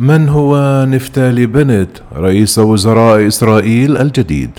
من 0.00 0.28
هو 0.28 0.84
نفتالي 0.88 1.46
بنت 1.46 1.88
رئيس 2.12 2.58
وزراء 2.58 3.26
إسرائيل 3.26 3.96
الجديد؟ 3.96 4.50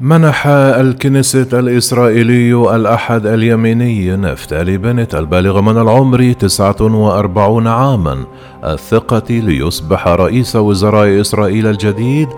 منح 0.00 0.46
الكنيست 0.46 1.54
الإسرائيلي 1.54 2.76
الأحد 2.76 3.26
اليميني 3.26 4.16
نفتالي 4.16 4.78
بنت 4.78 5.14
البالغ 5.14 5.60
من 5.60 5.78
العمر 5.78 6.32
49 6.32 7.66
عاما. 7.66 8.24
الثقة 8.64 9.24
ليصبح 9.30 10.08
رئيس 10.08 10.56
وزراء 10.56 11.20
إسرائيل 11.20 11.66
الجديد 11.66 12.28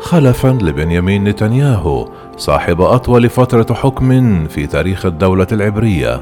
خلفا 0.00 0.48
لبنيامين 0.48 1.24
نتنياهو 1.24 2.08
صاحب 2.36 2.80
أطول 2.80 3.28
فترة 3.28 3.74
حكم 3.74 4.46
في 4.46 4.66
تاريخ 4.66 5.06
الدولة 5.06 5.46
العبرية. 5.52 6.20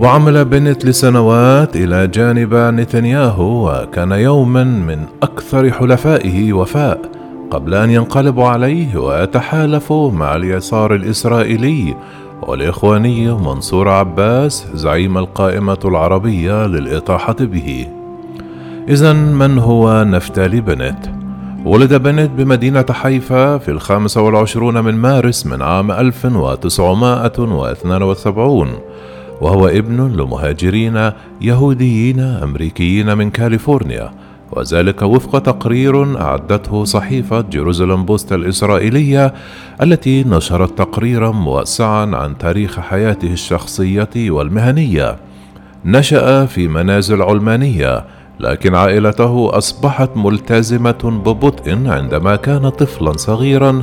وعمل 0.00 0.44
بنت 0.44 0.84
لسنوات 0.86 1.76
إلى 1.76 2.06
جانب 2.06 2.54
نتنياهو 2.54 3.70
وكان 3.70 4.12
يوما 4.12 4.64
من 4.64 5.04
أكثر 5.22 5.70
حلفائه 5.70 6.52
وفاء. 6.52 7.17
قبل 7.50 7.74
أن 7.74 7.90
ينقلبوا 7.90 8.44
عليه 8.44 8.96
ويتحالفوا 8.96 10.12
مع 10.12 10.36
اليسار 10.36 10.94
الإسرائيلي 10.94 11.94
والإخواني 12.42 13.32
منصور 13.32 13.88
عباس 13.88 14.66
زعيم 14.74 15.18
القائمة 15.18 15.78
العربية 15.84 16.66
للإطاحة 16.66 17.36
به. 17.40 17.86
إذا 18.88 19.12
من 19.12 19.58
هو 19.58 20.04
نفتالي 20.04 20.60
بنت؟ 20.60 20.98
ولد 21.64 21.94
بنت 21.94 22.30
بمدينة 22.30 22.84
حيفا 22.90 23.58
في 23.58 23.70
الخامس 23.70 24.16
والعشرون 24.16 24.84
من 24.84 24.94
مارس 24.94 25.46
من 25.46 25.62
عام 25.62 25.90
1972 25.90 28.68
وهو 29.40 29.68
ابن 29.68 30.16
لمهاجرين 30.16 31.10
يهوديين 31.40 32.20
أمريكيين 32.20 33.18
من 33.18 33.30
كاليفورنيا 33.30 34.10
وذلك 34.52 35.02
وفق 35.02 35.38
تقرير 35.38 36.20
أعدته 36.20 36.84
صحيفة 36.84 37.40
جيروزالم 37.40 38.04
بوست 38.04 38.32
الإسرائيلية 38.32 39.34
التي 39.82 40.24
نشرت 40.24 40.78
تقريرا 40.78 41.30
موسعا 41.30 42.16
عن 42.16 42.38
تاريخ 42.38 42.80
حياته 42.80 43.32
الشخصية 43.32 44.10
والمهنية. 44.16 45.16
نشأ 45.84 46.46
في 46.46 46.68
منازل 46.68 47.22
علمانية، 47.22 48.04
لكن 48.40 48.74
عائلته 48.74 49.50
أصبحت 49.52 50.10
ملتزمة 50.16 51.22
ببطء 51.26 51.88
عندما 51.88 52.36
كان 52.36 52.68
طفلا 52.68 53.12
صغيرا، 53.12 53.82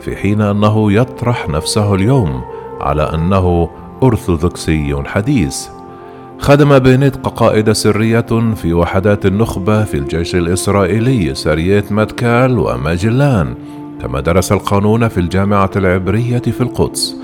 في 0.00 0.16
حين 0.16 0.40
أنه 0.40 0.92
يطرح 0.92 1.48
نفسه 1.48 1.94
اليوم 1.94 2.44
على 2.80 3.02
أنه 3.02 3.70
أرثوذكسي 4.02 5.02
حديث. 5.06 5.66
خدم 6.38 6.78
بينيت 6.78 7.16
كقائد 7.16 7.72
سرية 7.72 8.54
في 8.54 8.72
وحدات 8.72 9.26
النخبة 9.26 9.84
في 9.84 9.94
الجيش 9.94 10.34
الإسرائيلي 10.34 11.34
سرية 11.34 11.84
متكال 11.90 12.58
وماجلان 12.58 13.54
كما 14.02 14.20
درس 14.20 14.52
القانون 14.52 15.08
في 15.08 15.18
الجامعة 15.18 15.70
العبرية 15.76 16.38
في 16.38 16.60
القدس. 16.60 17.16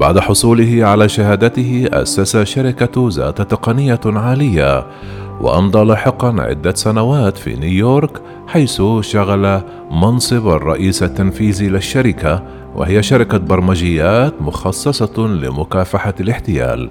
بعد 0.00 0.18
حصوله 0.18 0.86
على 0.86 1.08
شهادته 1.08 1.88
أسس 1.92 2.36
شركة 2.36 3.08
ذات 3.12 3.42
تقنية 3.42 4.00
عالية 4.06 4.86
وأمضى 5.40 5.84
لاحقا 5.84 6.36
عدة 6.38 6.74
سنوات 6.74 7.36
في 7.36 7.56
نيويورك 7.56 8.22
حيث 8.46 8.82
شغل 9.00 9.60
منصب 9.90 10.48
الرئيس 10.48 11.02
التنفيذي 11.02 11.68
للشركة 11.68 12.42
وهي 12.74 13.02
شركة 13.02 13.38
برمجيات 13.38 14.34
مخصصة 14.42 15.26
لمكافحة 15.26 16.14
الاحتيال. 16.20 16.90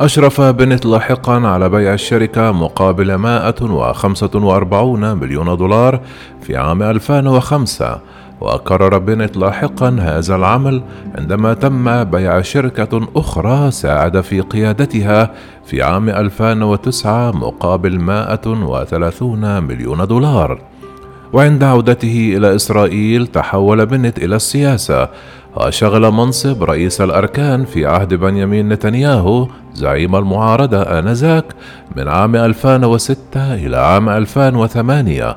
أشرف 0.00 0.40
بنت 0.40 0.86
لاحقا 0.86 1.48
على 1.48 1.68
بيع 1.68 1.94
الشركة 1.94 2.52
مقابل 2.52 3.14
145 3.14 5.16
مليون 5.16 5.56
دولار 5.56 6.00
في 6.40 6.56
عام 6.56 6.82
2005 6.82 8.00
وقرر 8.40 8.98
بنت 8.98 9.36
لاحقا 9.36 9.96
هذا 10.00 10.36
العمل 10.36 10.82
عندما 11.14 11.54
تم 11.54 12.04
بيع 12.04 12.40
شركة 12.40 13.08
أخرى 13.16 13.70
ساعد 13.70 14.20
في 14.20 14.40
قيادتها 14.40 15.30
في 15.64 15.82
عام 15.82 16.08
2009 16.08 17.30
مقابل 17.30 18.00
130 18.00 19.62
مليون 19.62 20.06
دولار. 20.06 20.60
وعند 21.32 21.64
عودته 21.64 22.34
إلى 22.36 22.54
إسرائيل 22.54 23.26
تحول 23.26 23.86
بنت 23.86 24.18
إلى 24.18 24.36
السياسة 24.36 25.08
وشغل 25.56 26.10
منصب 26.10 26.62
رئيس 26.62 27.00
الأركان 27.00 27.64
في 27.64 27.86
عهد 27.86 28.14
بنيامين 28.14 28.68
نتنياهو 28.68 29.48
زعيم 29.74 30.16
المعارضة 30.16 30.82
آنذاك 30.82 31.44
من 31.96 32.08
عام 32.08 32.36
2006 32.36 33.54
إلى 33.54 33.76
عام 33.76 34.08
2008 34.08 35.36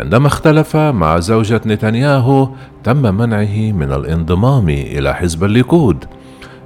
عندما 0.00 0.26
اختلف 0.26 0.76
مع 0.76 1.18
زوجة 1.18 1.60
نتنياهو 1.66 2.48
تم 2.84 3.14
منعه 3.14 3.72
من 3.72 3.92
الانضمام 3.92 4.68
إلى 4.68 5.14
حزب 5.14 5.44
الليكود. 5.44 6.04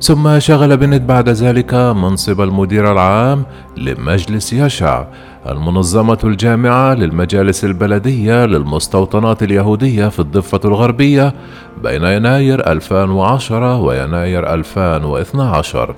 ثم 0.00 0.38
شغل 0.38 0.76
بنت 0.76 1.02
بعد 1.02 1.28
ذلك 1.28 1.74
منصب 1.74 2.40
المدير 2.40 2.92
العام 2.92 3.44
لمجلس 3.76 4.52
يشع 4.52 5.04
المنظمة 5.48 6.18
الجامعة 6.24 6.94
للمجالس 6.94 7.64
البلدية 7.64 8.46
للمستوطنات 8.46 9.42
اليهودية 9.42 10.08
في 10.08 10.18
الضفة 10.18 10.60
الغربية 10.64 11.34
بين 11.82 12.04
يناير 12.04 12.72
2010 12.72 13.80
ويناير 13.80 14.54
2012 14.54 15.94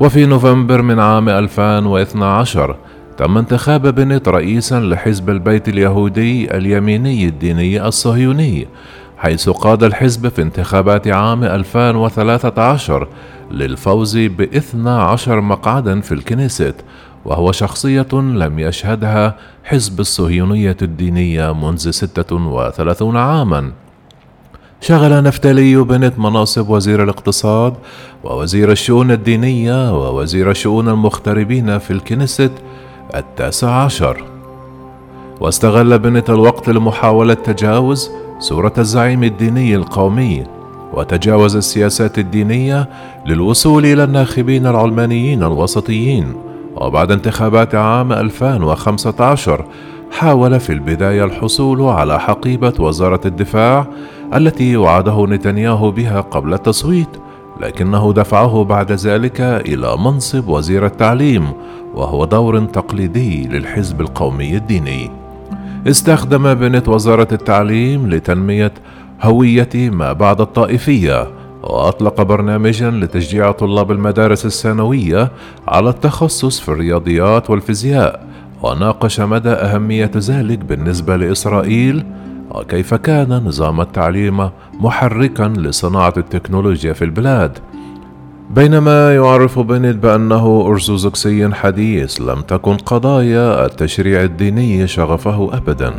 وفي 0.00 0.26
نوفمبر 0.26 0.82
من 0.82 1.00
عام 1.00 1.28
2012 1.28 2.76
تم 3.16 3.38
انتخاب 3.38 3.94
بنت 3.94 4.28
رئيسا 4.28 4.80
لحزب 4.80 5.30
البيت 5.30 5.68
اليهودي 5.68 6.56
اليميني 6.56 7.26
الديني 7.26 7.86
الصهيوني 7.86 8.66
حيث 9.18 9.48
قاد 9.48 9.82
الحزب 9.84 10.28
في 10.28 10.42
انتخابات 10.42 11.08
عام 11.08 11.44
2013 11.44 13.08
للفوز 13.50 14.18
ب 14.18 14.40
12 14.40 15.40
مقعدا 15.40 16.00
في 16.00 16.12
الكنيست 16.12 16.74
وهو 17.24 17.52
شخصية 17.52 18.08
لم 18.12 18.58
يشهدها 18.58 19.36
حزب 19.64 20.00
الصهيونية 20.00 20.76
الدينية 20.82 21.52
منذ 21.52 21.90
36 21.90 23.16
عاما. 23.16 23.72
شغل 24.80 25.22
نفتالي 25.22 25.76
بنت 25.76 26.18
مناصب 26.18 26.68
وزير 26.68 27.02
الاقتصاد 27.02 27.74
ووزير 28.24 28.72
الشؤون 28.72 29.10
الدينية 29.10 30.00
ووزير 30.00 30.52
شؤون 30.52 30.88
المغتربين 30.88 31.78
في 31.78 31.90
الكنيست 31.90 32.52
التاسع 33.14 33.70
عشر. 33.70 34.24
واستغل 35.40 35.98
بنت 35.98 36.30
الوقت 36.30 36.68
لمحاولة 36.68 37.34
تجاوز 37.34 38.10
صورة 38.38 38.72
الزعيم 38.78 39.24
الديني 39.24 39.74
القومي 39.74 40.44
وتجاوز 40.92 41.56
السياسات 41.56 42.18
الدينية 42.18 42.88
للوصول 43.26 43.86
إلى 43.86 44.04
الناخبين 44.04 44.66
العلمانيين 44.66 45.42
الوسطيين. 45.42 46.49
وبعد 46.76 47.10
انتخابات 47.12 47.74
عام 47.74 48.12
2015 48.12 49.64
حاول 50.10 50.60
في 50.60 50.72
البداية 50.72 51.24
الحصول 51.24 51.82
على 51.82 52.20
حقيبة 52.20 52.72
وزارة 52.78 53.20
الدفاع 53.26 53.86
التي 54.34 54.76
وعده 54.76 55.26
نتنياهو 55.26 55.90
بها 55.90 56.20
قبل 56.20 56.54
التصويت 56.54 57.08
لكنه 57.60 58.12
دفعه 58.12 58.64
بعد 58.64 58.92
ذلك 58.92 59.40
إلى 59.40 59.96
منصب 59.96 60.48
وزير 60.48 60.86
التعليم 60.86 61.52
وهو 61.94 62.24
دور 62.24 62.60
تقليدي 62.64 63.46
للحزب 63.46 64.00
القومي 64.00 64.56
الديني. 64.56 65.10
استخدم 65.86 66.54
بنت 66.54 66.88
وزارة 66.88 67.28
التعليم 67.32 68.10
لتنمية 68.10 68.72
هوية 69.22 69.68
ما 69.74 70.12
بعد 70.12 70.40
الطائفية 70.40 71.39
وأطلق 71.62 72.22
برنامجا 72.22 72.90
لتشجيع 72.90 73.50
طلاب 73.50 73.90
المدارس 73.90 74.46
الثانوية 74.46 75.32
على 75.68 75.90
التخصص 75.90 76.60
في 76.60 76.68
الرياضيات 76.68 77.50
والفيزياء 77.50 78.26
وناقش 78.62 79.20
مدى 79.20 79.50
أهمية 79.50 80.10
ذلك 80.16 80.58
بالنسبة 80.58 81.16
لإسرائيل 81.16 82.04
وكيف 82.50 82.94
كان 82.94 83.32
نظام 83.32 83.80
التعليم 83.80 84.50
محركا 84.80 85.42
لصناعة 85.42 86.14
التكنولوجيا 86.16 86.92
في 86.92 87.04
البلاد. 87.04 87.58
بينما 88.50 89.14
يعرف 89.14 89.58
بنت 89.58 89.96
بأنه 89.96 90.64
أرثوذكسي 90.66 91.54
حديث 91.54 92.20
لم 92.20 92.40
تكن 92.40 92.76
قضايا 92.76 93.66
التشريع 93.66 94.22
الديني 94.22 94.86
شغفه 94.86 95.50
أبدا 95.56 95.92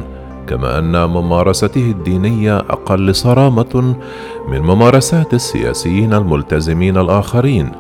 كما 0.47 0.79
أن 0.79 1.05
ممارسته 1.09 1.91
الدينية 1.91 2.57
أقل 2.57 3.15
صرامة 3.15 3.95
من 4.47 4.61
ممارسات 4.61 5.33
السياسيين 5.33 6.13
الملتزمين 6.13 6.97
الآخرين. 6.97 7.71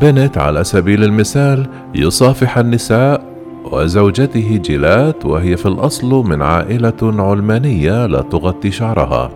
بنت 0.00 0.38
على 0.38 0.64
سبيل 0.64 1.04
المثال 1.04 1.66
يصافح 1.94 2.58
النساء 2.58 3.24
وزوجته 3.64 4.60
جيلات 4.64 5.26
وهي 5.26 5.56
في 5.56 5.66
الأصل 5.66 6.10
من 6.10 6.42
عائلة 6.42 6.94
علمانية 7.02 8.06
لا 8.06 8.22
تغطي 8.22 8.70
شعرها. 8.70 9.30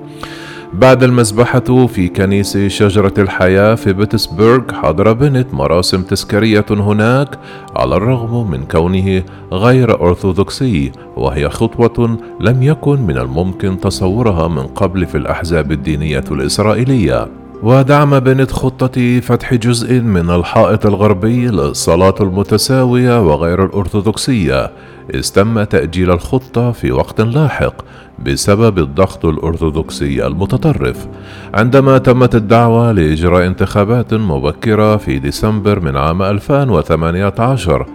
بعد 0.78 1.02
المذبحة 1.02 1.86
في 1.86 2.08
كنيسة 2.08 2.68
شجرة 2.68 3.14
الحياة 3.18 3.74
في 3.74 3.92
بيتسبرغ 3.92 4.72
حضر 4.72 5.12
بنت 5.12 5.54
مراسم 5.54 6.02
تذكارية 6.02 6.64
هناك 6.70 7.38
على 7.76 7.96
الرغم 7.96 8.50
من 8.50 8.64
كونه 8.64 9.22
غير 9.52 10.00
أرثوذكسي 10.08 10.92
وهي 11.16 11.48
خطوة 11.48 12.18
لم 12.40 12.62
يكن 12.62 13.00
من 13.00 13.18
الممكن 13.18 13.80
تصورها 13.80 14.48
من 14.48 14.66
قبل 14.66 15.06
في 15.06 15.14
الأحزاب 15.18 15.72
الدينية 15.72 16.24
الإسرائيلية. 16.30 17.28
ودعم 17.62 18.20
بنت 18.20 18.50
خطة 18.50 19.20
فتح 19.20 19.54
جزء 19.54 20.00
من 20.00 20.30
الحائط 20.30 20.86
الغربي 20.86 21.46
للصلاة 21.46 22.14
المتساوية 22.20 23.22
وغير 23.22 23.64
الأرثوذكسية. 23.64 24.70
إذ 25.14 25.28
تم 25.28 25.64
تأجيل 25.64 26.10
الخطة 26.10 26.72
في 26.72 26.92
وقت 26.92 27.20
لاحق 27.20 27.74
بسبب 28.18 28.78
الضغط 28.78 29.24
الأرثوذكسي 29.24 30.26
المتطرف 30.26 31.06
عندما 31.54 31.98
تمت 31.98 32.34
الدعوة 32.34 32.92
لإجراء 32.92 33.46
انتخابات 33.46 34.14
مبكرة 34.14 34.96
في 34.96 35.18
ديسمبر 35.18 35.80
من 35.80 35.96
عام 35.96 36.22
2018 36.22 37.86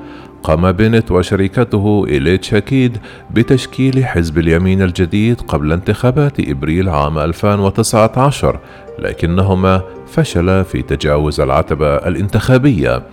قام 0.43 0.71
بنت 0.71 1.11
وشركته 1.11 2.05
إليت 2.07 2.43
شاكيد 2.43 2.97
بتشكيل 3.31 4.05
حزب 4.05 4.37
اليمين 4.37 4.81
الجديد 4.81 5.41
قبل 5.41 5.71
انتخابات 5.71 6.39
إبريل 6.39 6.89
عام 6.89 7.17
2019 7.19 8.59
لكنهما 8.99 9.81
فشلا 10.07 10.63
في 10.63 10.81
تجاوز 10.81 11.39
العتبة 11.39 11.95
الانتخابية. 11.95 13.03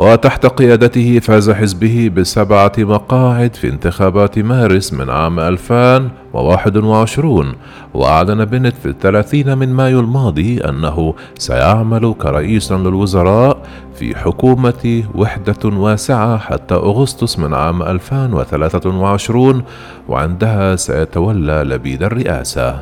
وتحت 0.00 0.46
قيادته 0.46 1.18
فاز 1.18 1.50
حزبه 1.50 2.10
بسبعة 2.16 2.72
مقاعد 2.78 3.56
في 3.56 3.68
انتخابات 3.68 4.38
مارس 4.38 4.92
من 4.92 5.10
عام 5.10 5.40
2021 5.40 7.52
وأعلن 7.94 8.44
بنت 8.44 8.74
في 8.82 8.88
الثلاثين 8.88 9.58
من 9.58 9.68
مايو 9.68 10.00
الماضي 10.00 10.60
أنه 10.60 11.14
سيعمل 11.38 12.14
كرئيس 12.18 12.72
للوزراء 12.72 13.62
في 13.94 14.16
حكومة 14.16 15.02
وحدة 15.14 15.58
واسعة 15.64 16.38
حتى 16.38 16.74
أغسطس 16.74 17.38
من 17.38 17.54
عام 17.54 17.82
2023 17.82 19.62
وعندها 20.08 20.76
سيتولى 20.76 21.62
لبيد 21.66 22.02
الرئاسة. 22.02 22.80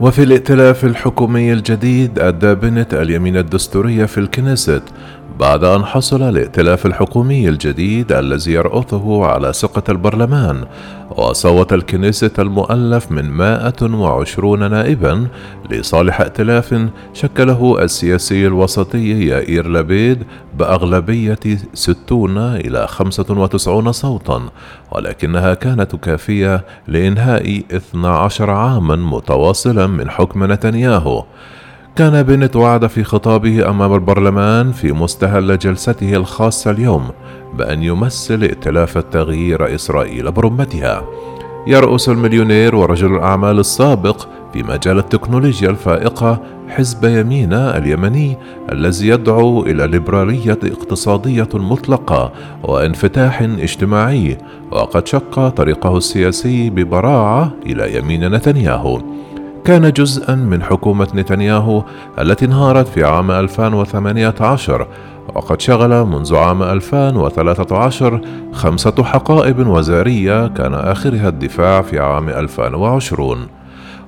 وفي 0.00 0.22
الائتلاف 0.22 0.84
الحكومي 0.84 1.52
الجديد 1.52 2.18
أدى 2.18 2.54
بنت 2.54 2.94
اليمين 2.94 3.36
الدستورية 3.36 4.04
في 4.04 4.18
الكنيست 4.18 4.82
بعد 5.40 5.64
أن 5.64 5.84
حصل 5.84 6.22
الائتلاف 6.22 6.86
الحكومي 6.86 7.48
الجديد 7.48 8.12
الذي 8.12 8.52
يرأثه 8.52 9.26
على 9.26 9.52
ثقة 9.52 9.82
البرلمان 9.88 10.64
وصوت 11.16 11.72
الكنيسة 11.72 12.30
المؤلف 12.38 13.12
من 13.12 13.30
120 13.30 14.70
نائبا 14.70 15.26
لصالح 15.70 16.20
ائتلاف 16.20 16.88
شكله 17.14 17.82
السياسي 17.82 18.46
الوسطي 18.46 19.26
يائير 19.26 19.68
لبيد 19.68 20.22
بأغلبية 20.58 21.38
60 21.74 22.38
إلى 22.38 22.86
95 22.86 23.92
صوتا 23.92 24.42
ولكنها 24.92 25.54
كانت 25.54 25.96
كافية 25.96 26.64
لإنهاء 26.88 27.62
12 27.72 28.50
عاما 28.50 28.96
متواصلا 28.96 29.86
من 29.86 30.10
حكم 30.10 30.52
نتنياهو. 30.52 31.24
كان 32.00 32.22
بنت 32.22 32.56
وعد 32.56 32.86
في 32.86 33.04
خطابه 33.04 33.70
أمام 33.70 33.94
البرلمان 33.94 34.72
في 34.72 34.92
مستهل 34.92 35.58
جلسته 35.58 36.16
الخاصة 36.16 36.70
اليوم 36.70 37.08
بأن 37.54 37.82
يمثل 37.82 38.42
ائتلاف 38.42 38.98
التغيير 38.98 39.74
إسرائيل 39.74 40.32
برمتها. 40.32 41.04
يرأس 41.66 42.08
المليونير 42.08 42.76
ورجل 42.76 43.14
الأعمال 43.14 43.58
السابق 43.58 44.26
في 44.52 44.62
مجال 44.62 44.98
التكنولوجيا 44.98 45.70
الفائقة 45.70 46.42
حزب 46.68 47.04
يمينة 47.04 47.76
اليمني 47.76 48.36
الذي 48.72 49.08
يدعو 49.08 49.62
إلى 49.62 49.86
ليبرالية 49.86 50.58
اقتصادية 50.64 51.48
مطلقة 51.54 52.32
وانفتاح 52.62 53.42
اجتماعي 53.42 54.38
وقد 54.70 55.06
شق 55.06 55.48
طريقه 55.48 55.96
السياسي 55.96 56.70
ببراعة 56.70 57.52
إلى 57.66 57.98
يمين 57.98 58.34
نتنياهو. 58.34 59.00
كان 59.64 59.92
جزءا 59.92 60.34
من 60.34 60.62
حكومة 60.62 61.08
نتنياهو 61.14 61.84
التي 62.18 62.44
انهارت 62.44 62.88
في 62.88 63.04
عام 63.04 63.30
2018 63.30 64.86
وقد 65.34 65.60
شغل 65.60 66.04
منذ 66.04 66.36
عام 66.36 66.62
2013 66.62 68.20
خمسة 68.52 69.04
حقائب 69.04 69.66
وزارية 69.66 70.46
كان 70.46 70.74
آخرها 70.74 71.28
الدفاع 71.28 71.82
في 71.82 71.98
عام 71.98 72.28
2020 72.28 73.46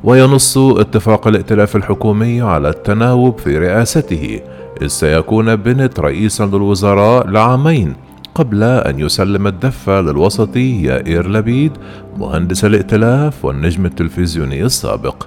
وينص 0.04 0.58
اتفاق 0.58 1.28
الائتلاف 1.28 1.76
الحكومي 1.76 2.40
على 2.42 2.68
التناوب 2.68 3.38
في 3.38 3.58
رئاسته 3.58 4.40
إذ 4.82 4.86
سيكون 4.86 5.56
بنت 5.56 6.00
رئيسا 6.00 6.44
للوزراء 6.46 7.28
لعامين 7.28 7.94
قبل 8.34 8.62
أن 8.62 8.98
يسلم 8.98 9.46
الدفة 9.46 10.00
للوسطي 10.00 10.82
يائير 10.82 11.28
لبيد 11.28 11.72
مهندس 12.18 12.64
الائتلاف 12.64 13.44
والنجم 13.44 13.86
التلفزيوني 13.86 14.62
السابق. 14.62 15.26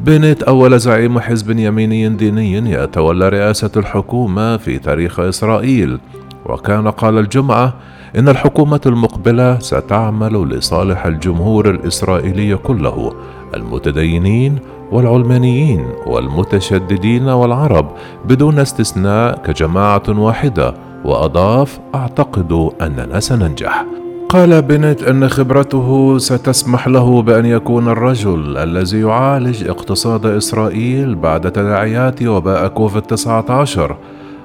بنت 0.00 0.42
أول 0.42 0.78
زعيم 0.78 1.18
حزب 1.20 1.58
يميني 1.58 2.08
ديني 2.08 2.70
يتولى 2.70 3.28
رئاسة 3.28 3.70
الحكومة 3.76 4.56
في 4.56 4.78
تاريخ 4.78 5.20
إسرائيل. 5.20 5.98
وكان 6.46 6.88
قال 6.88 7.18
الجمعة 7.18 7.74
إن 8.18 8.28
الحكومة 8.28 8.80
المقبلة 8.86 9.58
ستعمل 9.58 10.48
لصالح 10.48 11.06
الجمهور 11.06 11.70
الإسرائيلي 11.70 12.56
كله 12.56 13.14
المتدينين 13.54 14.58
والعلمانيين 14.92 15.86
والمتشددين 16.06 17.28
والعرب 17.28 17.92
بدون 18.24 18.58
استثناء 18.58 19.38
كجماعة 19.38 20.02
واحدة. 20.08 20.91
وأضاف 21.04 21.80
أعتقد 21.94 22.70
أننا 22.82 23.20
سننجح. 23.20 23.86
قال 24.28 24.62
بنت 24.62 25.02
أن 25.02 25.28
خبرته 25.28 26.18
ستسمح 26.18 26.88
له 26.88 27.22
بأن 27.22 27.46
يكون 27.46 27.88
الرجل 27.88 28.56
الذي 28.56 29.00
يعالج 29.00 29.68
اقتصاد 29.68 30.26
إسرائيل 30.26 31.14
بعد 31.14 31.52
تداعيات 31.52 32.22
وباء 32.22 32.68
كوفيد 32.68 33.02
19 33.02 33.96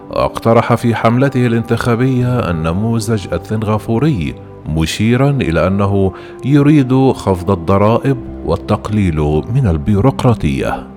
واقترح 0.10 0.76
في 0.76 0.96
حملته 0.96 1.48
الانتخابية 1.48 2.50
النموذج 2.50 3.28
الثنغافوري 3.34 4.36
مشيرا 4.70 5.30
إلى 5.30 5.68
أنه 5.68 6.12
يريد 6.46 7.12
خفض 7.12 7.52
الضرائب 7.52 8.18
والتقليل 8.46 9.20
من 9.56 9.68
البيروقراطية. 9.68 10.97